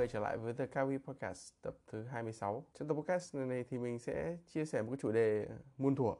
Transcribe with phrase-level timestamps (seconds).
[0.00, 2.64] người trở lại với The Kawi Podcast tập thứ 26.
[2.74, 6.14] Trong tập podcast này thì mình sẽ chia sẻ một cái chủ đề muôn thuở,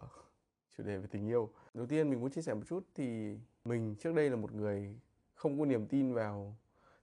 [0.77, 1.51] chủ đề về tình yêu.
[1.75, 4.97] Đầu tiên mình muốn chia sẻ một chút thì mình trước đây là một người
[5.35, 6.57] không có niềm tin vào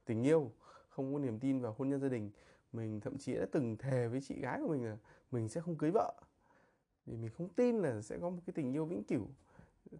[0.05, 0.52] tình yêu,
[0.90, 2.31] không có niềm tin vào hôn nhân gia đình.
[2.73, 4.98] Mình thậm chí đã từng thề với chị gái của mình là
[5.31, 6.14] mình sẽ không cưới vợ.
[7.05, 9.28] Vì mình không tin là sẽ có một cái tình yêu vĩnh cửu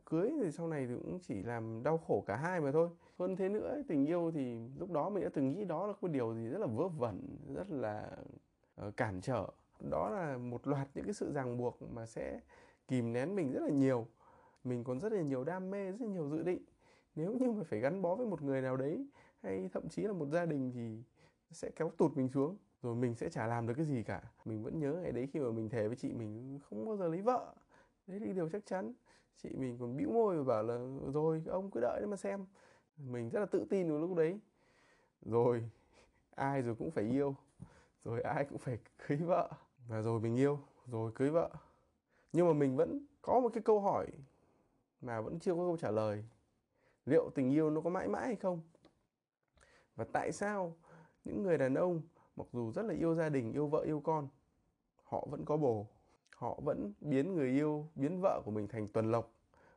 [0.05, 2.90] cưới thì sau này thì cũng chỉ làm đau khổ cả hai mà thôi.
[3.20, 6.08] Hơn thế nữa, tình yêu thì lúc đó mình đã từng nghĩ đó là một
[6.08, 8.12] điều gì rất là vớ vẩn, rất là
[8.75, 9.47] ờ, cản trở.
[9.89, 12.39] Đó là một loạt những cái sự ràng buộc mà sẽ
[12.88, 14.08] kìm nén mình rất là nhiều.
[14.64, 16.62] Mình còn rất là nhiều đam mê, rất là nhiều dự định.
[17.16, 19.08] Nếu như mà phải gắn bó với một người nào đấy,
[19.42, 21.03] hay thậm chí là một gia đình thì
[21.52, 24.22] sẽ kéo tụt mình xuống, rồi mình sẽ chả làm được cái gì cả.
[24.45, 27.08] Mình vẫn nhớ ngày đấy khi mà mình thề với chị mình, không bao giờ
[27.08, 27.53] lấy vợ
[28.08, 28.94] đấy là điều chắc chắn.
[29.36, 30.77] Chị mình còn bĩu môi và bảo là,
[31.13, 32.45] rồi, ông cứ đợi đấy mà xem.
[32.97, 34.39] Mình rất là tự tin vào lúc đấy.
[35.22, 35.69] Rồi,
[36.35, 37.35] ai rồi cũng phải yêu.
[38.03, 39.50] Rồi, ai cũng phải cưới vợ.
[39.88, 41.50] Và rồi mình yêu, rồi cưới vợ.
[42.33, 44.08] Nhưng mà mình vẫn có một cái câu hỏi
[45.02, 46.23] mà vẫn chưa có câu trả lời.
[47.05, 48.61] Liệu tình yêu nó có mãi mãi hay không?
[49.95, 50.73] Và tại sao
[51.23, 52.02] những người đàn ông,
[52.35, 54.28] mặc dù rất là yêu gia đình, yêu vợ, yêu con,
[55.03, 55.88] họ vẫn có bồ?
[56.38, 59.34] Họ vẫn biến người yêu biến vợ của mình thành tuần lộc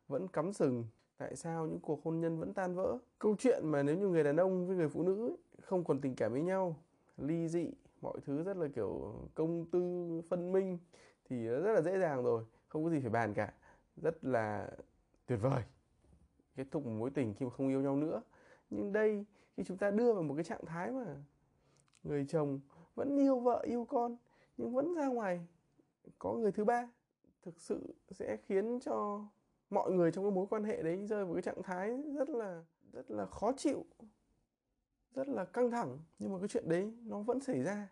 [0.08, 0.84] vẫn cắm sừng.
[1.16, 2.98] Tại sao những cuộc hôn nhân vẫn tan vỡ?
[3.18, 6.00] Câu chuyện mà nếu như người đàn ông với người phụ nữ ấy, không còn
[6.00, 6.76] tình cảm với nhau
[7.16, 10.78] ly dị mọi thứ rất là kiểu công tư phân minh
[11.24, 13.52] thì rất là dễ dàng rồi không có gì phải bàn cả.
[13.96, 14.70] Rất là
[15.26, 15.62] tuyệt vời.
[16.56, 18.22] Kết thúc một mối tình khi mà không yêu nhau nữa.
[18.70, 19.24] Nhưng đây
[19.56, 21.16] khi chúng ta đưa vào một cái trạng thái mà
[22.02, 22.60] người chồng
[22.94, 24.16] vẫn yêu vợ yêu con
[24.56, 25.46] nhưng vẫn ra ngoài
[26.18, 26.88] có người thứ ba.
[27.42, 29.24] Thực sự sẽ khiến cho
[29.70, 32.64] mọi người trong cái mối quan hệ đấy rơi vào cái trạng thái rất là
[32.92, 33.84] rất là khó chịu,
[35.14, 35.98] rất là căng thẳng.
[36.18, 37.88] Nhưng mà cái chuyện đấy nó vẫn xảy ra.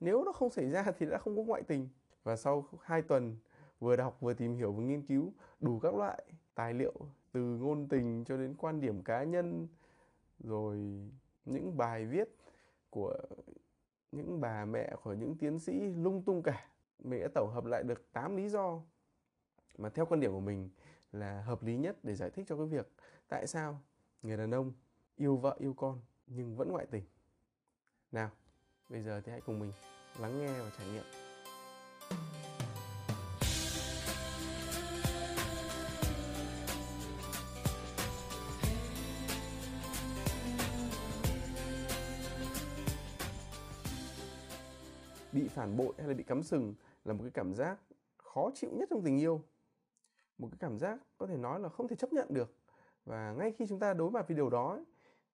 [0.00, 1.88] Nếu nó không xảy ra thì đã không có ngoại tình.
[2.22, 3.36] Và sau hai tuần
[3.80, 6.24] vừa đọc vừa tìm hiểu vừa nghiên cứu đủ các loại
[6.54, 6.94] tài liệu
[7.32, 9.68] từ ngôn tình cho đến quan điểm cá nhân,
[10.38, 10.78] rồi
[11.44, 12.28] những bài viết
[12.90, 13.14] của
[14.12, 17.82] những bà mẹ, của những tiến sĩ lung tung cả mình đã tổng hợp lại
[17.82, 18.80] được 8 lý do
[19.78, 20.70] mà theo quan điểm của mình
[21.12, 22.92] là hợp lý nhất để giải thích cho cái việc
[23.28, 23.82] tại sao
[24.22, 24.72] người đàn ông
[25.16, 27.04] yêu vợ yêu con nhưng vẫn ngoại tình.
[28.12, 28.30] Nào,
[28.88, 29.72] bây giờ thì hãy cùng mình
[30.20, 31.04] lắng nghe và trải nghiệm.
[45.38, 47.78] Bị phản bội hay là bị cắm sừng là một cái cảm giác
[48.16, 49.42] khó chịu nhất trong tình yêu.
[50.38, 52.54] Một cái cảm giác có thể nói là không thể chấp nhận được.
[53.04, 54.84] Và ngay khi chúng ta đối mặt với điều đó ấy,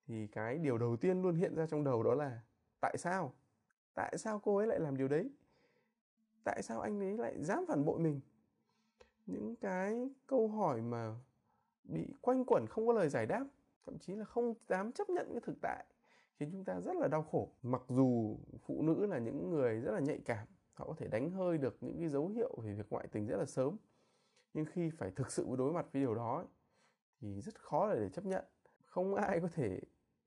[0.06, 2.40] thì cái điều đầu tiên luôn hiện ra trong đầu đó là
[2.80, 3.32] tại sao?
[3.94, 5.30] Tại sao cô ấy lại làm điều đấy?
[6.44, 8.20] Tại sao anh ấy lại dám phản bội mình?
[9.26, 11.14] Những cái câu hỏi mà
[11.84, 13.46] bị quanh quẩn không có lời giải đáp
[13.86, 15.84] thậm chí là không dám chấp nhận cái thực tại
[16.38, 17.52] khiến chúng ta rất là đau khổ.
[17.62, 21.30] Mặc dù phụ nữ là những người rất là nhạy cảm, họ có thể đánh
[21.30, 23.76] hơi được những cái dấu hiệu về việc ngoại tình rất là sớm.
[24.54, 26.44] Nhưng khi phải thực sự đối mặt với điều đó
[27.20, 28.44] thì rất khó là để chấp nhận.
[28.84, 29.80] Không ai có thể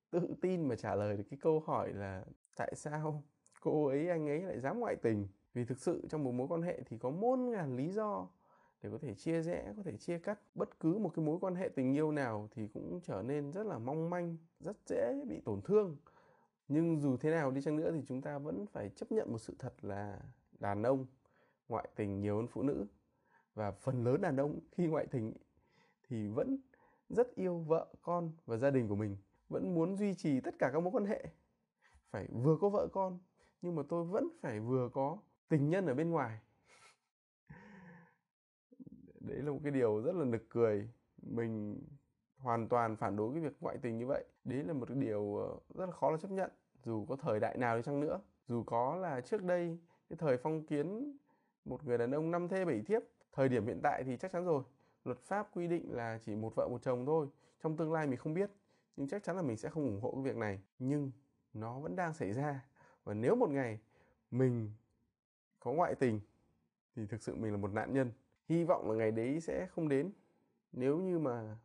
[0.10, 2.26] tự tin mà trả lời được cái câu hỏi là
[2.56, 3.24] tại sao
[3.62, 5.28] cô ấy, anh ấy lại dám ngoại tình?
[5.54, 8.28] Vì thực sự trong một mối quan hệ thì có muôn ngàn lý do
[8.82, 11.56] để có thể chia rẽ, có thể chia cắt bất cứ một cái mối quan
[11.56, 15.42] hệ tình yêu nào thì cũng trở nên rất là mong manh, rất dễ bị
[15.46, 15.98] tổn thương.
[16.68, 19.38] Nhưng dù thế nào đi chăng nữa thì chúng ta vẫn phải chấp nhận một
[19.38, 20.20] sự thật là
[20.60, 21.06] đàn ông
[21.68, 22.86] ngoại tình nhiều hơn phụ nữ.
[23.54, 25.34] Và phần lớn đàn ông khi ngoại tình
[26.10, 26.58] thì vẫn
[27.10, 29.18] rất yêu vợ con và gia đình của mình,
[29.50, 31.26] vẫn muốn duy trì tất cả các mối quan hệ.
[32.10, 33.20] Phải vừa có vợ con,
[33.62, 35.18] nhưng mà tôi vẫn phải vừa có
[35.50, 36.40] tình nhân ở bên ngoài
[39.28, 40.90] đấy là một cái điều rất là nực cười.
[41.22, 41.82] Mình
[42.38, 44.26] hoàn toàn phản đối cái việc ngoại tình như vậy.
[44.44, 46.52] Đấy là một cái điều ờ, rất là khó là chấp nhận.
[46.84, 49.80] Dù có thời đại nào đi chăng nữa, dù có là trước đây,
[50.10, 51.18] cái thời phong kiến
[51.66, 53.02] một người đàn ông năm thê bảy thiếp,
[53.34, 54.64] thời điểm hiện tại thì chắc chắn rồi.
[55.04, 57.28] Luật pháp quy định là chỉ một vợ một chồng thôi.
[57.64, 58.52] Trong tương lai mình không biết,
[58.98, 60.62] nhưng chắc chắn là mình sẽ không ủng hộ cái việc này.
[60.80, 61.12] Nhưng
[61.54, 62.66] nó vẫn đang xảy ra.
[63.04, 63.80] Và nếu một ngày
[64.32, 64.72] mình
[65.60, 66.20] có ngoại tình,
[66.96, 68.12] thì thực sự mình là một nạn nhân
[68.50, 70.12] hy vọng là ngày đấy sẽ không đến.
[70.72, 71.58] Nếu như mà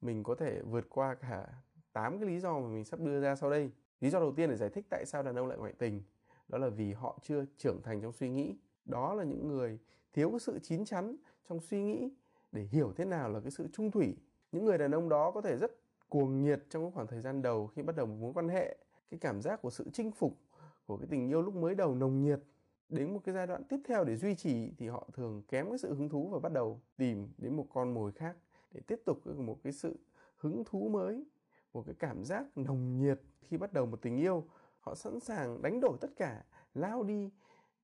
[0.00, 1.48] mình có thể vượt qua cả
[1.92, 3.70] 8 cái lý do mà mình sắp đưa ra sau đây.
[4.00, 6.02] Lý do đầu tiên để giải thích tại sao đàn ông lại ngoại tình,
[6.48, 8.56] đó là vì họ chưa trưởng thành trong suy nghĩ.
[8.84, 9.78] Đó là những người
[10.12, 11.16] thiếu cái sự chín chắn
[11.48, 12.12] trong suy nghĩ
[12.52, 14.16] để hiểu thế nào là cái sự trung thủy.
[14.52, 15.70] Những người đàn ông đó có thể rất
[16.08, 18.76] cuồng nhiệt trong cái khoảng thời gian đầu khi bắt đầu một mối quan hệ.
[19.10, 20.38] Cái cảm giác của sự chinh phục
[20.86, 22.40] của cái tình yêu lúc mới đầu nồng nhiệt
[22.90, 25.78] đến một cái giai đoạn tiếp theo để duy trì thì họ thường kém cái
[25.78, 28.36] sự hứng thú và bắt đầu tìm đến một con mồi khác
[28.72, 29.98] để tiếp tục một cái sự
[30.36, 31.24] hứng thú mới,
[31.72, 34.44] một cái cảm giác nồng nhiệt khi bắt đầu một tình yêu.
[34.80, 36.44] Họ sẵn sàng đánh đổi tất cả,
[36.74, 37.30] lao đi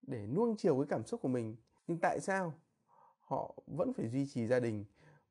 [0.03, 1.57] để nuông chiều cái cảm xúc của mình.
[1.87, 2.55] Nhưng tại sao
[3.21, 4.85] họ vẫn phải duy trì gia đình,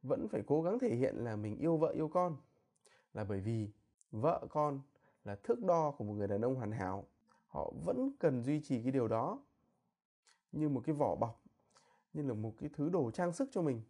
[0.03, 2.35] vẫn phải cố gắng thể hiện là mình yêu vợ yêu con?
[3.13, 3.69] Là bởi vì
[4.11, 4.81] vợ con
[5.23, 7.05] là thước đo của một người đàn ông hoàn hảo.
[7.47, 9.39] Họ vẫn cần duy trì cái điều đó
[10.59, 11.43] như một cái vỏ bọc,
[12.13, 13.81] như là một cái thứ đồ trang sức cho mình.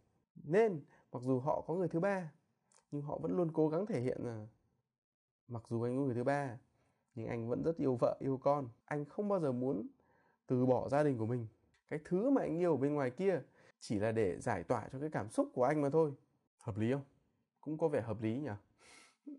[0.43, 0.81] Nên,
[1.11, 2.31] mặc dù họ có người thứ ba,
[2.91, 4.47] nhưng họ vẫn luôn cố gắng thể hiện là
[5.47, 6.57] mặc dù anh có người thứ ba,
[7.15, 8.69] nhưng anh vẫn rất yêu vợ, yêu con.
[8.85, 9.87] Anh không bao giờ muốn
[10.47, 11.47] từ bỏ gia đình của mình.
[11.89, 13.41] Cái thứ mà anh yêu ở bên ngoài kia
[13.79, 16.13] chỉ là để giải tỏa cho cái cảm xúc của anh mà thôi.
[16.57, 17.03] Hợp lý không?
[17.61, 18.49] Cũng có vẻ hợp lý nhỉ?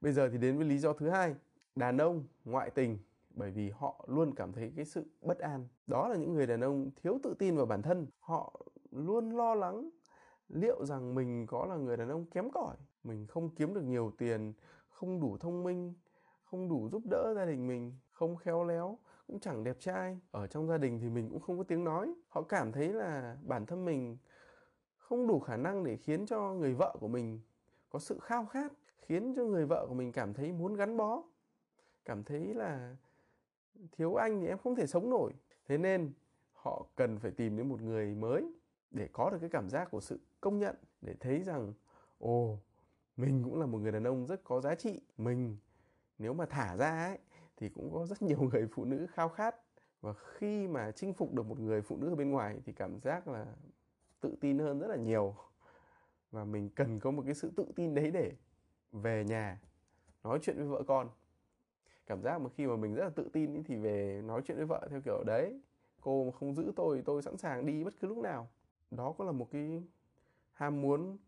[0.00, 1.34] Bây giờ thì đến với lý do thứ hai.
[1.76, 2.98] Đàn ông ngoại tình
[3.34, 5.68] bởi vì họ luôn cảm thấy cái sự bất an.
[5.86, 8.06] Đó là những người đàn ông thiếu tự tin vào bản thân.
[8.18, 9.90] Họ luôn lo lắng
[10.48, 14.12] liệu rằng mình có là người đàn ông kém cỏi, mình không kiếm được nhiều
[14.18, 14.52] tiền,
[14.88, 15.94] không đủ thông minh,
[16.44, 20.20] không đủ giúp đỡ gia đình mình, không khéo léo, cũng chẳng đẹp trai.
[20.30, 22.14] Ở trong gia đình thì mình cũng không có tiếng nói.
[22.28, 24.16] Họ cảm thấy là bản thân mình
[24.96, 27.40] không đủ khả năng để khiến cho người vợ của mình
[27.90, 31.22] có sự khao khát, khiến cho người vợ của mình cảm thấy muốn gắn bó,
[32.04, 32.96] cảm thấy là
[33.92, 35.32] thiếu anh thì em không thể sống nổi.
[35.68, 36.12] Thế nên
[36.52, 38.52] họ cần phải tìm đến một người mới
[38.90, 41.72] để có được cái cảm giác của sự công nhận, để thấy rằng,
[42.18, 42.58] ồ,
[43.16, 45.00] mình cũng là một người đàn ông rất có giá trị.
[45.18, 45.56] Mình,
[46.18, 47.18] nếu mà thả ra ấy,
[47.56, 49.56] thì cũng có rất nhiều người phụ nữ khao khát.
[50.00, 53.00] Và khi mà chinh phục được một người phụ nữ ở bên ngoài thì cảm
[53.00, 53.46] giác là
[54.20, 55.36] tự tin hơn rất là nhiều.
[56.30, 58.32] Và mình cần có một cái sự tự tin đấy để
[58.92, 59.60] về nhà
[60.24, 61.08] nói chuyện với vợ con
[62.06, 64.66] cảm giác mà khi mà mình rất là tự tin thì về nói chuyện với
[64.66, 65.60] vợ theo kiểu, đấy,
[66.00, 68.48] cô mà không giữ tôi tôi sẵn sàng đi bất cứ lúc nào.
[68.90, 69.82] Đó cũng là một cái
[70.52, 71.18] ham muốn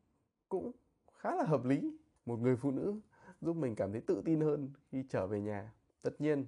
[0.48, 0.72] cũng
[1.14, 1.98] khá là hợp lý.
[2.26, 3.00] Một người phụ nữ
[3.40, 5.72] giúp mình cảm thấy tự tin hơn khi trở về nhà.
[6.02, 6.46] Tất nhiên,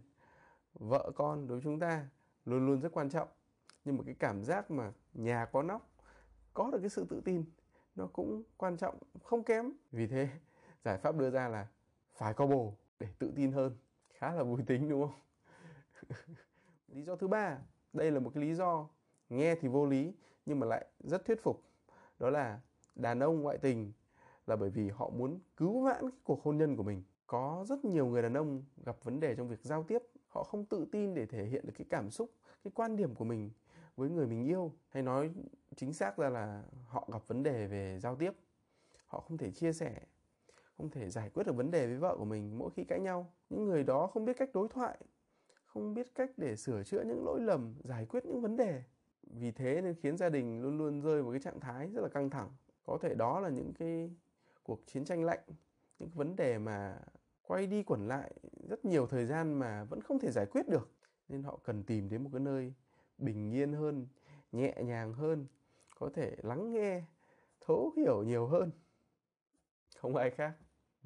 [0.75, 2.09] vợ con đối với chúng ta
[2.45, 3.29] luôn luôn rất quan trọng,
[3.85, 5.91] nhưng mà cái cảm giác mà nhà có nóc,
[6.55, 7.45] có được cái sự tự tin,
[7.95, 9.73] nó cũng quan trọng, không kém.
[9.93, 10.29] Vì thế,
[10.85, 11.67] giải pháp đưa ra là
[12.15, 13.77] phải có bồ để tự tin hơn
[14.19, 15.21] khá là vui tính, đúng không?
[16.89, 17.59] Lý do thứ ba,
[17.93, 18.89] đây là một cái lý do
[19.29, 20.15] nghe thì vô lý
[20.47, 21.63] nhưng mà lại rất thuyết phục.
[22.19, 22.61] Đó là
[22.95, 23.93] đàn ông ngoại tình
[24.47, 27.03] là bởi vì họ muốn cứu vãn cái cuộc hôn nhân của mình.
[27.27, 30.65] Có rất nhiều người đàn ông gặp vấn đề trong việc giao tiếp, họ không
[30.65, 32.31] tự tin để thể hiện được cái cảm xúc,
[32.65, 33.51] cái quan điểm của mình
[33.97, 35.31] với người mình yêu hay nói
[35.77, 38.33] chính xác ra là họ gặp vấn đề về giao tiếp.
[39.07, 40.01] Họ không thể chia sẻ
[40.77, 43.33] không thể giải quyết được vấn đề với vợ của mình mỗi khi cãi nhau.
[43.51, 44.99] Những người đó không biết cách đối thoại,
[45.65, 48.83] không biết cách để sửa chữa những lỗi lầm, giải quyết những vấn đề.
[49.23, 52.09] Vì thế nên khiến gia đình luôn luôn rơi vào cái trạng thái rất là
[52.09, 52.49] căng thẳng.
[52.87, 54.11] Có thể đó là những cái
[54.63, 55.43] cuộc chiến tranh lạnh,
[55.99, 56.99] những vấn đề mà
[57.43, 58.35] quay đi quẩn lại
[58.69, 60.91] rất nhiều thời gian mà vẫn không thể giải quyết được.
[61.29, 62.73] Nên họ cần tìm đến một cái nơi
[63.19, 64.07] bình yên hơn,
[64.53, 65.47] nhẹ nhàng hơn,
[65.99, 67.03] có thể lắng nghe,
[67.61, 68.71] thấu hiểu nhiều hơn.
[69.97, 70.53] Không ai khác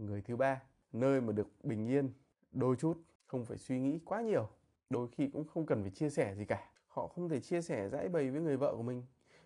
[0.00, 2.12] người thứ ba, nơi mà được bình yên,
[2.52, 4.48] đôi chút, không phải suy nghĩ quá nhiều.
[4.90, 6.70] Đôi khi cũng không cần phải chia sẻ gì cả.
[6.88, 9.02] Họ không thể chia sẻ giải bày với người vợ của mình.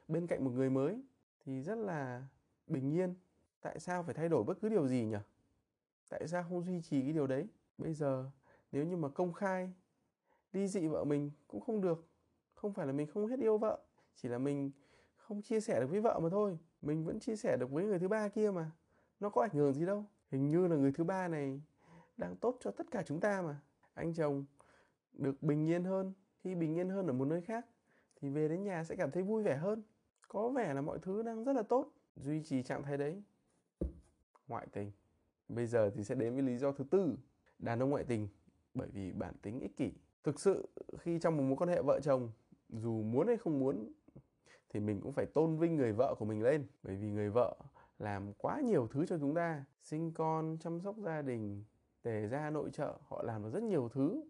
[0.08, 1.02] Bên cạnh một người mới
[1.44, 2.26] thì rất là
[2.66, 3.14] bình yên.
[3.60, 5.16] Tại sao phải thay đổi bất cứ điều gì nhỉ?
[6.08, 7.46] Tại sao không duy trì cái điều đấy?
[7.78, 8.30] Bây giờ,
[8.72, 9.72] nếu như mà công khai
[10.52, 12.08] đi dị vợ mình cũng không được.
[12.54, 13.80] Không phải là mình không hết yêu vợ,
[14.14, 14.70] chỉ là mình
[15.16, 16.58] không chia sẻ được với vợ mà thôi.
[16.82, 18.70] Mình vẫn chia sẻ được với người thứ ba kia mà.
[19.20, 20.04] Nó có ảnh hưởng gì đâu
[20.34, 21.60] hình như là người thứ ba này
[22.16, 23.60] đang tốt cho tất cả chúng ta mà.
[23.94, 24.44] Anh chồng
[25.12, 26.12] được bình yên hơn.
[26.40, 27.66] Khi bình yên hơn ở một nơi khác,
[28.16, 29.82] thì về đến nhà sẽ cảm thấy vui vẻ hơn.
[30.28, 31.90] Có vẻ là mọi thứ đang rất là tốt.
[32.16, 33.22] Duy trì trạng thái đấy.
[34.48, 34.92] Ngoại tình.
[35.48, 37.16] Bây giờ thì sẽ đến với lý do thứ tư.
[37.58, 38.28] Đàn ông ngoại tình.
[38.74, 39.92] Bởi vì bản tính ích kỷ.
[40.24, 42.30] Thực sự, khi trong một mối quan hệ vợ chồng,
[42.68, 43.92] dù muốn hay không muốn,
[44.68, 46.66] thì mình cũng phải tôn vinh người vợ của mình lên.
[46.82, 47.56] Bởi vì người vợ
[47.98, 51.64] làm quá nhiều thứ cho chúng ta sinh con chăm sóc gia đình
[52.02, 54.24] tề ra nội trợ họ làm được rất nhiều thứ.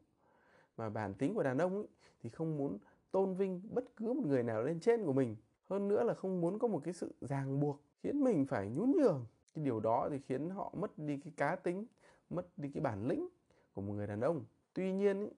[0.77, 1.89] Mà bản tính của đàn ông ấy,
[2.23, 2.79] thì không muốn
[3.11, 5.37] tôn vinh bất cứ một người nào lên trên của mình.
[5.65, 8.93] Hơn nữa là không muốn có một cái sự ràng buộc khiến mình phải nhún
[8.93, 9.27] nhường.
[9.55, 11.87] Cái điều đó thì khiến họ mất đi cái cá tính
[12.31, 13.29] mất đi cái bản lĩnh
[13.73, 14.45] của một người đàn ông.
[14.73, 15.29] Tuy nhiên ý,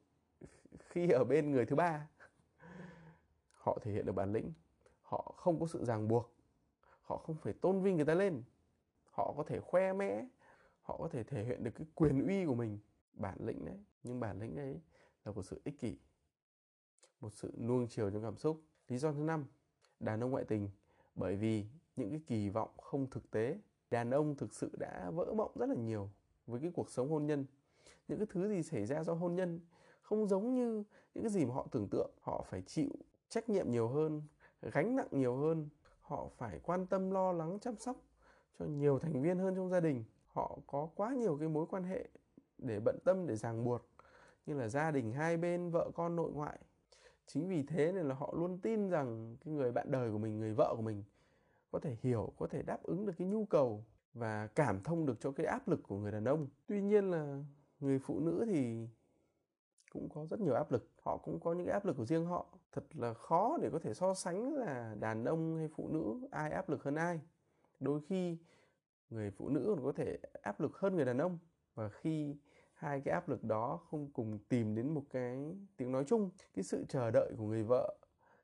[0.78, 2.08] khi ở bên người thứ ba
[3.52, 4.52] họ thể hiện được bản lĩnh.
[5.02, 6.35] Họ không có sự ràng buộc
[7.06, 8.42] họ không phải tôn vinh người ta lên.
[9.10, 10.26] Họ có thể khoe mẽ,
[10.82, 12.78] họ có thể thể hiện được cái quyền uy của mình.
[13.12, 14.80] Bản lĩnh đấy nhưng bản lĩnh đấy
[15.24, 15.96] là của sự ích kỷ,
[17.20, 18.62] một sự nuông chiều trong cảm xúc.
[18.88, 19.44] Lý do thứ năm,
[20.00, 20.70] đàn ông ngoại tình.
[21.14, 23.58] Bởi vì những cái kỳ vọng không thực tế,
[23.90, 26.10] đàn ông thực sự đã vỡ mộng rất là nhiều
[26.46, 27.46] với cái cuộc sống hôn nhân.
[28.08, 29.60] Những cái thứ gì xảy ra do hôn nhân
[30.02, 30.82] không giống như
[31.14, 32.10] những cái gì mà họ tưởng tượng.
[32.20, 32.90] Họ phải chịu
[33.28, 34.22] trách nhiệm nhiều hơn,
[34.62, 35.68] gánh nặng nhiều hơn
[36.06, 37.96] họ phải quan tâm, lo lắng, chăm sóc
[38.58, 40.04] cho nhiều thành viên hơn trong gia đình.
[40.26, 42.08] Họ có quá nhiều cái mối quan hệ
[42.58, 43.82] để bận tâm, để ràng buộc,
[44.46, 46.58] như là gia đình hai bên, vợ con, nội ngoại.
[47.26, 50.38] Chính vì thế nên là họ luôn tin rằng cái người bạn đời của mình,
[50.38, 51.04] người vợ của mình
[51.72, 53.84] có thể hiểu, có thể đáp ứng được cái nhu cầu
[54.14, 56.46] và cảm thông được cho cái áp lực của người đàn ông.
[56.66, 57.44] Tuy nhiên là
[57.80, 58.88] người phụ nữ thì
[59.92, 60.90] cũng có rất nhiều áp lực.
[61.02, 62.46] Họ cũng có những cái áp lực của riêng họ
[62.76, 66.50] thật là khó để có thể so sánh là đàn ông hay phụ nữ ai
[66.50, 67.20] áp lực hơn ai.
[67.80, 68.38] Đôi khi
[69.10, 71.38] người phụ nữ còn có thể áp lực hơn người đàn ông
[71.74, 72.36] và khi
[72.74, 76.62] hai cái áp lực đó không cùng tìm đến một cái tiếng nói chung cái
[76.62, 77.96] sự chờ đợi của người vợ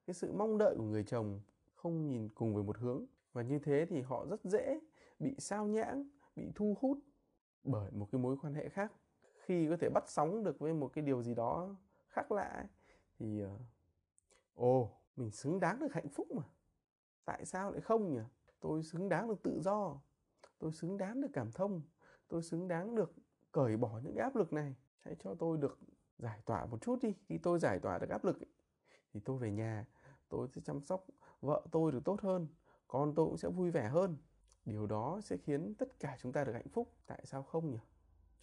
[0.06, 1.40] cái sự mong đợi của người chồng
[1.74, 3.06] không nhìn cùng về một hướng.
[3.32, 4.80] Và như thế thì họ rất dễ
[5.18, 6.98] bị sao nhãng bị thu hút
[7.64, 8.92] bởi một cái mối quan hệ khác.
[9.44, 11.76] Khi có thể bắt sóng được với một cái điều gì đó
[12.08, 12.66] khác lạ ấy,
[13.18, 13.50] thì ờ,
[14.54, 16.42] ồ, mình xứng đáng được hạnh phúc mà.
[17.24, 18.20] Tại sao lại không nhỉ?
[18.60, 20.00] Tôi xứng đáng được tự do.
[20.58, 21.82] Tôi xứng đáng được cảm thông.
[22.28, 23.14] Tôi xứng đáng được
[23.52, 24.76] cởi bỏ những cái áp lực này.
[25.00, 25.78] Hãy cho tôi được
[26.18, 27.14] giải tỏa một chút đi.
[27.28, 28.38] Khi tôi giải tỏa được áp lực
[29.14, 29.86] thì tôi về nhà,
[30.28, 31.06] tôi sẽ chăm sóc
[31.40, 32.46] vợ tôi được tốt hơn,
[32.88, 34.16] con tôi cũng sẽ vui vẻ hơn.
[34.64, 36.92] Điều đó sẽ khiến tất cả chúng ta được hạnh phúc.
[37.06, 37.78] Tại sao không nhỉ?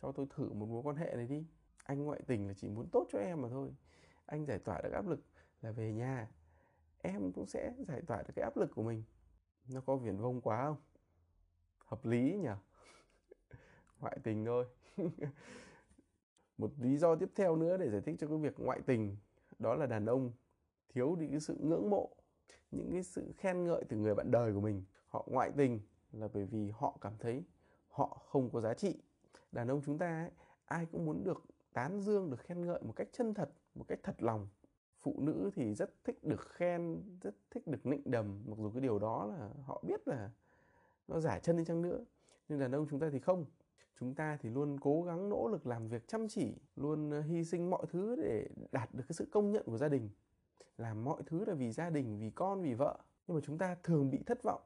[0.02, 1.46] Cho tôi thử một mối quan hệ này đi.
[1.84, 3.76] Anh ngoại tình là chỉ muốn tốt cho em mà thôi.
[4.26, 5.20] Anh giải tỏa được áp lực
[5.62, 6.28] là về nhà
[7.02, 9.04] em cũng sẽ giải tỏa được cái áp lực của mình.
[9.68, 10.78] Nó có viển vông quá không?
[11.86, 12.50] Hợp lý nhỉ?
[14.00, 14.66] Ngoại tình thôi.
[16.58, 19.18] Một lý do tiếp theo nữa để giải thích cho cái việc ngoại tình
[19.60, 20.32] đó là đàn ông
[20.90, 22.10] thiếu đi cái sự ngưỡng mộ
[22.72, 24.84] những cái sự khen ngợi từ người bạn đời của mình.
[25.08, 25.80] Họ ngoại tình
[26.12, 27.44] là bởi vì họ cảm thấy
[27.90, 29.02] họ không có giá trị.
[29.52, 30.32] Đàn ông chúng ta ấy,
[30.66, 34.00] ai cũng muốn được tán dương được khen ngợi một cách chân thật một cách
[34.04, 34.48] thật lòng
[35.02, 38.82] phụ nữ thì rất thích được khen, rất thích được nịnh đầm, mặc dù cái
[38.82, 40.32] điều đó là họ biết là
[41.08, 42.06] nó giả chân đi chăng nữa.
[42.50, 43.46] Nhưng đàn ông chúng ta thì không.
[44.00, 47.44] Chúng ta thì luôn cố gắng, nỗ lực làm việc, chăm chỉ, luôn ờ, hy
[47.44, 50.10] sinh mọi thứ để đạt được cái sự công nhận của gia đình.
[50.78, 52.98] Làm mọi thứ là vì gia đình, vì con, vì vợ.
[53.28, 54.62] Nhưng mà chúng ta thường bị thất vọng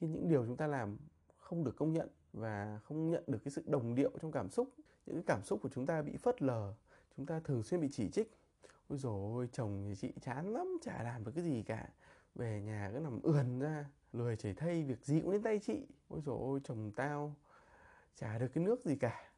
[0.00, 0.98] khi những điều chúng ta làm
[1.36, 4.68] không được công nhận và không nhận được cái sự đồng điệu trong cảm xúc.
[5.06, 6.74] Những cái cảm xúc của chúng ta bị phớt lờ,
[7.16, 8.39] chúng ta thường xuyên bị chỉ trích
[8.90, 11.88] ôi dồi ôi chồng thì chị chán lắm chả làm được cái gì cả.
[12.34, 15.86] Về nhà cứ nằm ườn ra lười chảy thay việc gì cũng đến tay chị.
[16.08, 17.34] Ôi dồi ôi chồng tao
[18.16, 19.30] chả được cái nước gì cả.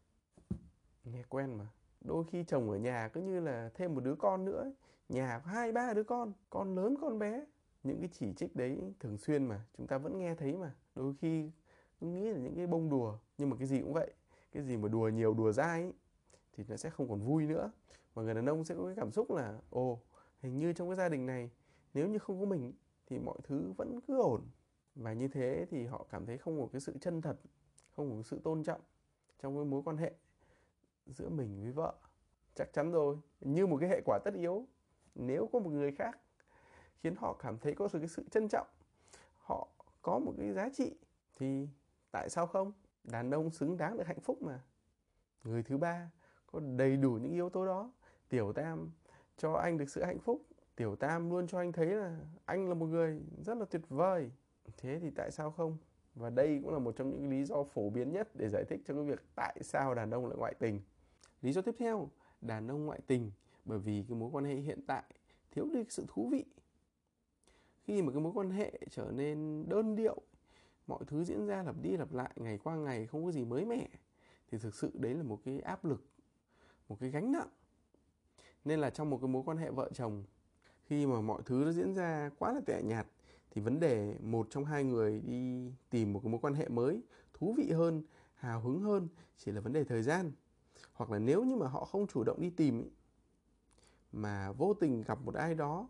[1.05, 1.67] Nghe quen mà.
[2.01, 4.73] Đôi khi chồng ở nhà cứ như là thêm một đứa con nữa ấy.
[5.09, 7.45] nhà có hai ba đứa con con lớn con bé.
[7.83, 10.75] Những cái chỉ trích đấy thường xuyên mà chúng ta vẫn nghe thấy mà.
[10.95, 11.51] Đôi khi
[12.01, 14.13] cứ nghĩ là những cái bông đùa nhưng mà cái gì cũng vậy.
[14.53, 15.93] Cái gì mà đùa nhiều đùa dai ấy,
[16.57, 17.71] thì nó sẽ không còn vui nữa
[18.15, 20.01] và người đàn ông sẽ có cái cảm xúc là, ồ,
[20.41, 21.51] hình như trong cái gia đình này,
[21.95, 22.73] nếu như không có mình
[23.07, 24.41] thì mọi thứ vẫn cứ ổn.
[24.95, 27.37] Và như thế thì họ cảm thấy không có cái sự chân thật,
[27.97, 28.81] không có sự tôn trọng
[29.39, 30.13] trong cái mối quan hệ
[31.07, 31.95] giữa mình với vợ.
[32.55, 34.67] Chắc chắn rồi, như một cái hệ quả tất yếu.
[35.15, 36.19] Nếu có một người khác
[37.03, 38.67] khiến họ cảm thấy có sự, cái sự trân trọng,
[39.39, 39.69] họ
[40.03, 40.97] có một cái giá trị,
[41.39, 41.69] thì
[42.11, 42.73] tại sao không?
[43.05, 44.61] Đàn ông xứng đáng được hạnh phúc mà.
[45.45, 46.11] Người thứ ba
[46.47, 47.93] có đầy đủ những yếu tố đó
[48.33, 48.91] tiểu tam
[49.37, 50.43] cho anh được sự hạnh phúc.
[50.77, 54.31] Tiểu tam luôn cho anh thấy là anh là một người rất là tuyệt vời.
[54.77, 55.77] Thế thì tại sao không?
[56.15, 58.81] Và đây cũng là một trong những lý do phổ biến nhất để giải thích
[58.85, 60.81] cho cái việc tại sao đàn ông lại ngoại tình.
[61.43, 62.09] Lý do tiếp theo,
[62.41, 63.31] đàn ông ngoại tình
[63.65, 65.05] bởi vì cái mối quan hệ hiện tại
[65.51, 66.45] thiếu đi sự thú vị.
[67.85, 70.23] Khi mà cái mối quan hệ trở nên đơn điệu,
[70.87, 73.65] mọi thứ diễn ra lặp đi lặp lại, ngày qua ngày không có gì mới
[73.65, 73.89] mẻ,
[74.51, 76.05] thì thực sự đấy là một cái áp lực,
[76.89, 77.49] một cái gánh nặng
[78.65, 80.25] nên là trong một cái mối quan hệ vợ chồng,
[80.85, 83.07] khi mà mọi thứ nó diễn ra quá là tẻ nhạt,
[83.51, 87.03] thì vấn đề một trong hai người đi tìm một cái mối quan hệ mới
[87.35, 88.03] thú vị hơn,
[88.35, 90.33] hào hứng hơn chỉ là vấn đề thời gian.
[90.93, 92.91] Hoặc là nếu như mà họ không chủ động đi tìm
[94.13, 95.89] mà vô tình gặp một ai đó,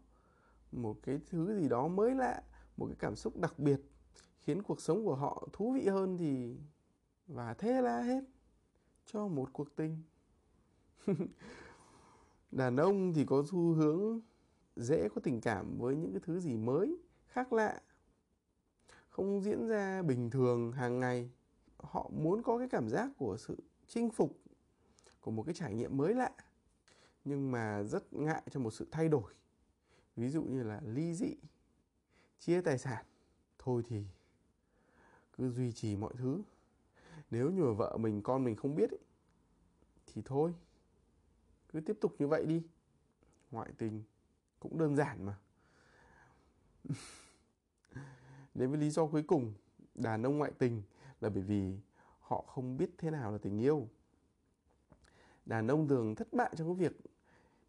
[0.73, 2.43] một cái thứ gì đó mới lạ,
[2.77, 3.81] một cái cảm xúc đặc biệt
[4.39, 6.57] khiến cuộc sống của họ thú vị hơn thì,
[7.27, 8.25] và thế là hết
[9.07, 10.03] cho một cuộc tình.
[12.53, 14.21] đàn ông thì có xu hướng
[14.77, 17.81] dễ có tình cảm với những cái thứ gì mới khác lạ
[19.13, 21.31] không diễn ra bình thường hàng ngày.
[21.77, 23.57] Họ muốn có cái cảm giác của sự
[23.87, 24.39] chinh phục
[25.21, 26.31] của một cái trải nghiệm mới lạ
[27.25, 29.33] nhưng mà rất ngại cho một sự thay đổi.
[30.17, 31.35] Ví dụ như là ly dị
[32.39, 33.05] chia tài sản
[33.59, 34.05] thôi thì
[35.37, 36.43] cứ duy trì mọi thứ.
[37.31, 39.01] Nếu như mà vợ mình con mình không biết ấy,
[40.07, 40.55] thì thôi
[41.73, 42.63] cứ tiếp tục như vậy đi.
[43.51, 44.03] Ngoại tình
[44.61, 45.39] cũng đơn giản mà.
[48.55, 49.53] Đến với lý do cuối cùng
[49.95, 50.83] đàn ông ngoại tình
[51.21, 51.77] là bởi vì
[52.21, 53.89] họ không biết thế nào là tình yêu.
[55.47, 57.01] Đàn ông thường thất bại trong cái việc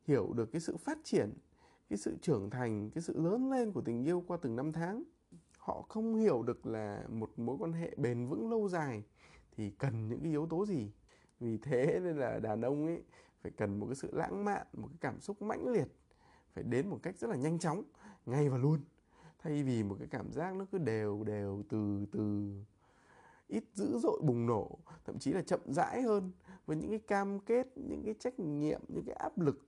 [0.08, 1.34] hiểu được cái sự phát triển,
[1.90, 5.04] cái sự trưởng thành, cái sự lớn lên của tình yêu qua từng năm tháng.
[5.58, 9.04] Họ không hiểu được là một mối quan hệ bền vững lâu dài
[9.52, 10.92] thì cần những cái yếu tố gì.
[11.40, 13.04] Vì thế nên là đàn ông ấy
[13.44, 15.88] phải cần một cái sự lãng mạn, một cái cảm xúc mãnh liệt,
[16.54, 17.84] phải đến một cách rất là nhanh chóng,
[18.26, 18.80] ngay và luôn.
[19.40, 22.54] Thay vì một cái cảm giác nó cứ đều đều, từ từ,
[23.48, 26.32] ít dữ dội bùng nổ, thậm chí là chậm rãi hơn
[26.66, 29.66] với những cái cam kết, những cái trách nhiệm, những cái áp lực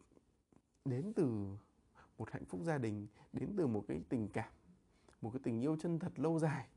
[0.85, 1.47] đến từ
[2.17, 4.51] một hạnh phúc gia đình, đến từ một cái tình cảm,
[5.21, 6.67] một cái tình yêu chân thật lâu dài.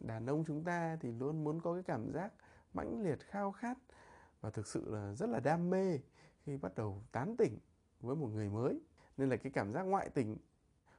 [0.00, 2.32] Đàn ông chúng ta thì luôn muốn có cái cảm giác
[2.74, 3.78] mãnh liệt, khao khát
[4.42, 5.98] và thực sự là rất là đam mê
[6.44, 7.58] khi bắt đầu tán tỉnh
[8.00, 8.80] với một người mới.
[9.16, 10.36] Nên là cái cảm giác ngoại tình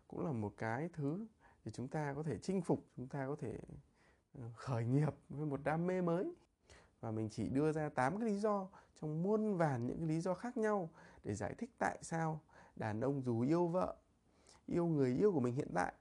[0.07, 1.25] cũng là một cái thứ
[1.65, 3.59] để chúng ta có thể chinh phục, chúng ta có thể
[4.33, 6.33] ờ, khởi nghiệp với một đam mê mới.
[6.99, 8.67] Và mình chỉ đưa ra 8 cái lý do
[9.01, 10.89] trong muôn vàn những cái lý do khác nhau
[11.23, 12.41] để giải thích tại sao
[12.75, 13.95] đàn ông dù yêu vợ,
[14.65, 15.93] yêu người yêu của mình hiện tại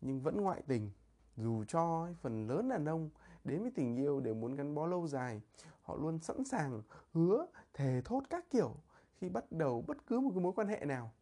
[0.00, 0.90] nhưng vẫn ngoại tình,
[1.36, 3.10] dù cho phần lớn đàn ông
[3.44, 5.42] đến với tình yêu đều muốn gắn bó lâu dài.
[5.82, 8.74] Họ luôn sẵn sàng hứa, thề thốt các kiểu
[9.16, 11.12] khi bắt đầu bất cứ một cái mối quan hệ nào.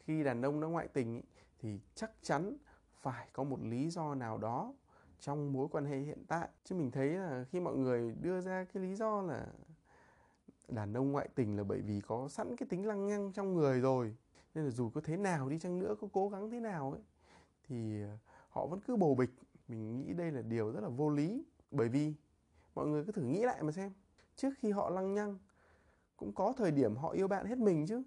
[0.00, 1.22] Khi đàn ông đã ngoại tình
[1.58, 2.56] thì chắc chắn
[3.00, 4.74] phải có một lý do nào đó
[5.20, 6.48] trong mối quan hệ hiện tại.
[6.64, 9.46] Chứ mình thấy là khi mọi người đưa ra cái lý do là
[10.68, 13.80] đàn ông ngoại tình là bởi vì có sẵn cái tính lăng nhăng trong người
[13.80, 14.16] rồi.
[14.54, 17.02] Nên là dù có thế nào đi chăng nữa, có cố gắng thế nào ấy,
[17.68, 19.30] thì ờ, họ vẫn cứ bồ bịch
[19.68, 22.14] mình nghĩ đây là điều rất là vô lý, bởi vì
[22.74, 23.92] mọi người cứ thử nghĩ lại mà xem.
[24.36, 25.38] Trước khi họ lăng nhăng,
[26.16, 28.02] cũng có thời điểm họ yêu bạn hết mình chứ.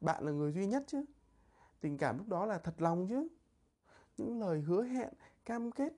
[0.00, 1.04] Bạn là người duy nhất chứ.
[1.80, 3.28] Tình cảm lúc đó là thật lòng chứ.
[4.16, 5.08] Những lời hứa hẹn,
[5.44, 5.92] cam kết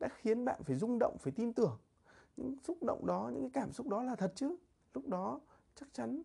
[0.00, 1.78] đã khiến bạn phải rung động, phải tin tưởng.
[2.36, 4.56] Những xúc động đó, những cái cảm xúc đó là thật chứ.
[4.94, 5.40] Lúc đó,
[5.74, 6.22] chắc chắn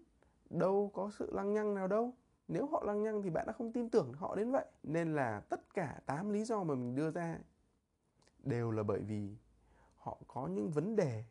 [0.50, 2.14] đâu có sự lăng nhăng nào đâu.
[2.48, 4.66] Nếu họ lăng nhăng thì bạn đã không tin tưởng họ đến vậy.
[4.84, 7.40] Nên là tất cả 8 lý do mà mình đưa ra
[8.43, 9.30] đều là bởi vì
[9.97, 11.23] họ có những vấn đề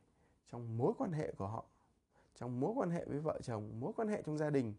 [0.50, 1.64] trong mối quan hệ của họ
[2.40, 4.74] trong mối quan hệ với vợ chồng mối quan hệ trong gia đình.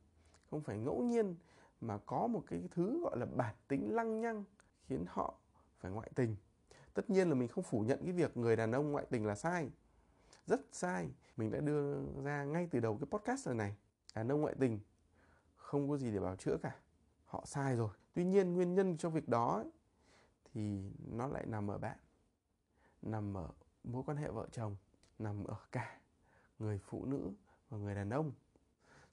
[0.50, 1.36] Không phải ngẫu nhiên
[1.82, 4.44] mà có một cái thứ gọi là bản tính lăng nhăng
[4.88, 5.34] khiến họ
[5.80, 6.36] phải ngoại tình.
[6.94, 9.36] Tất nhiên là mình không phủ nhận cái việc người đàn ông ngoại tình là
[9.36, 9.70] sai.
[10.48, 11.10] Rất sai.
[11.38, 13.76] Mình đã đưa ra ngay từ đầu cái podcast lần này.
[14.16, 14.80] Đàn ông ngoại tình
[15.56, 16.76] không có gì để bảo chữa cả.
[17.26, 17.90] Họ sai rồi.
[18.14, 19.72] Tuy nhiên nguyên nhân cho việc đó ấy,
[20.54, 21.98] thì nó lại nằm ở bạn
[23.02, 23.50] nằm ở
[23.84, 24.76] mối quan hệ vợ chồng
[25.20, 26.00] nằm ở cả
[26.60, 27.32] người phụ nữ
[27.70, 28.32] và người đàn ông.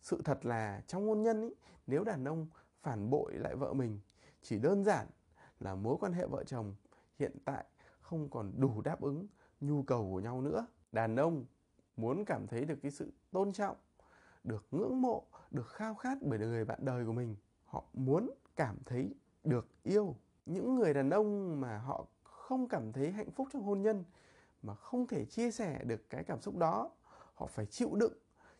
[0.00, 1.54] Sự thật là trong hôn nhân ý,
[1.86, 2.46] nếu đàn ông
[2.82, 4.00] phản bội lại vợ mình
[4.42, 5.06] chỉ đơn giản
[5.60, 6.74] là mối quan hệ vợ chồng
[7.18, 7.64] hiện tại
[8.00, 9.26] không còn đủ đáp ứng
[9.60, 10.66] nhu cầu của nhau nữa.
[10.92, 11.44] Đàn ông
[11.96, 13.76] muốn cảm thấy được cái sự tôn trọng
[14.44, 18.76] được ngưỡng mộ được khao khát bởi người bạn đời của mình họ muốn cảm
[18.86, 20.16] thấy được yêu.
[20.46, 22.06] Những người đàn ông mà họ
[22.48, 24.04] không cảm thấy hạnh phúc trong hôn nhân,
[24.62, 26.90] mà không thể chia sẻ được cái cảm xúc đó.
[27.34, 28.12] Họ phải chịu đựng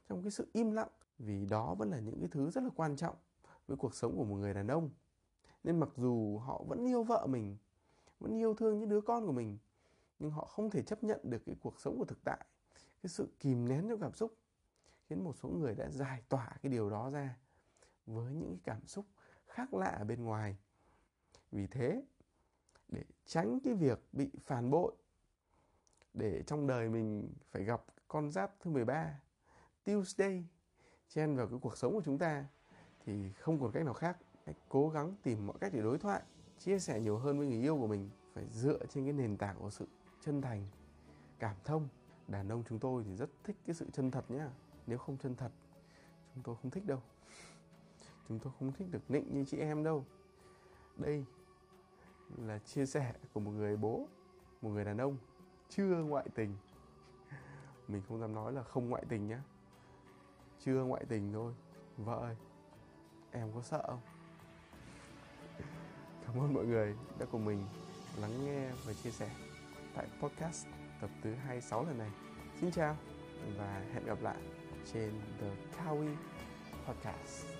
[0.08, 2.96] trong cái sự im lặng, vì đó vẫn là những cái thứ rất là quan
[2.96, 3.16] trọng
[3.68, 4.90] với cuộc sống của một người đàn ông.
[5.64, 7.56] Nên mặc dù họ vẫn yêu vợ mình,
[8.20, 9.58] vẫn yêu thương những đứa con của mình,
[10.18, 12.44] nhưng họ không thể chấp nhận được cái cuộc sống của thực tại,
[13.02, 14.34] cái sự kìm nén trong cảm xúc,
[15.08, 17.36] khiến một số người đã giải tỏa cái điều đó ra
[18.06, 19.04] với những cái cảm xúc
[19.46, 20.56] khác lạ ở bên ngoài.
[21.52, 22.02] Vì thế
[22.88, 24.92] để tránh cái việc bị phản bội,
[26.14, 29.20] để trong đời mình phải gặp con giáp thứ 13
[29.84, 30.44] Tuesday,
[31.08, 32.46] chen vào cái cuộc sống của chúng ta,
[33.04, 36.22] thì không còn cách nào khác, hãy cố gắng tìm mọi cách để đối thoại,
[36.58, 39.56] chia sẻ nhiều hơn với người yêu của mình, phải dựa trên cái nền tảng
[39.58, 39.86] của sự
[40.24, 40.66] chân thành,
[41.38, 41.88] cảm thông.
[42.28, 44.50] Đàn ông chúng tôi thì rất thích cái sự chân thật nhá.
[44.86, 45.50] Nếu không chân thật,
[46.34, 47.02] chúng tôi không thích đâu.
[48.28, 50.04] Chúng tôi không thích được nịnh như chị em đâu.
[50.96, 51.24] Đây
[52.46, 54.08] là chia sẻ của một người bố,
[54.62, 55.16] một người đàn ông
[55.68, 56.56] chưa ngoại tình.
[57.88, 59.42] Mình không dám nói là không ngoại tình nhá.
[60.60, 61.54] Chưa ngoại tình thôi.
[61.96, 62.36] Vợ ơi,
[63.30, 64.00] em có sợ không?
[66.26, 67.64] Cảm ơn mọi người đã cùng mình
[68.20, 69.30] lắng nghe và chia sẻ
[69.94, 70.66] tại podcast
[71.00, 72.10] tập thứ 26 lần này.
[72.60, 72.96] Xin chào
[73.56, 74.38] và hẹn gặp lại
[74.92, 76.14] trên The Kawi
[76.86, 77.57] Podcast.